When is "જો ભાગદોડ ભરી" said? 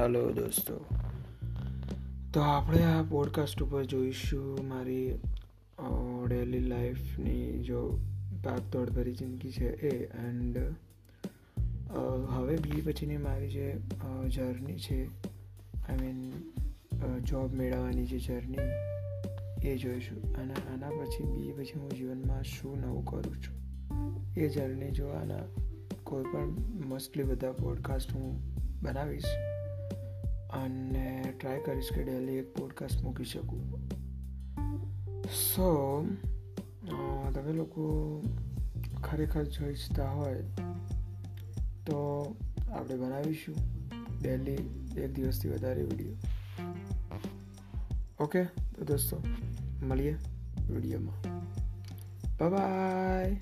7.62-9.14